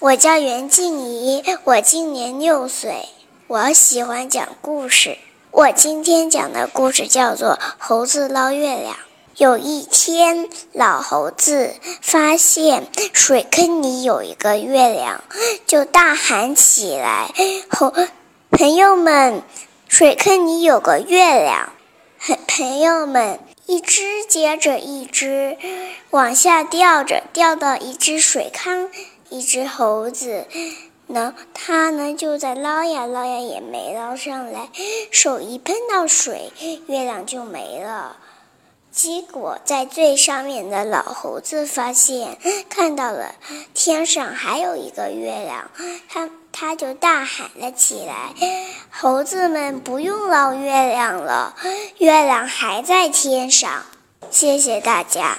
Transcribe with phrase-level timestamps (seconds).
[0.00, 3.08] 我叫袁静怡，我今年六岁，
[3.48, 5.18] 我喜欢讲故事。
[5.50, 8.94] 我今天讲的故事叫做《猴子捞月亮》。
[9.38, 15.24] 有一天，老猴子发现水坑里有一个月亮，
[15.66, 17.32] 就大喊起来
[17.68, 17.92] ：“猴
[18.52, 19.42] 朋友们，
[19.88, 21.72] 水坑里有个月亮！”
[22.46, 25.58] 朋友们一只接着一只
[26.10, 28.88] 往下掉着，掉到一只水坑。
[29.30, 30.46] 一只猴子，
[31.06, 34.68] 呢，它呢就在捞呀捞呀，也没捞上来。
[35.10, 36.52] 手一碰到水，
[36.86, 38.16] 月亮就没了。
[38.90, 42.36] 结果在最上面的老猴子发现，
[42.68, 43.34] 看到了
[43.74, 45.70] 天上还有一个月亮，
[46.08, 48.34] 他他就大喊了起来
[48.90, 51.54] ：“猴子们不用捞月亮了，
[51.98, 53.84] 月亮还在天上。”
[54.32, 55.38] 谢谢大家。